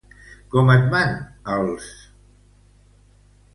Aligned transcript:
Com 0.55 0.71
et 0.75 0.87
van, 0.95 1.13
els?? 1.57 1.93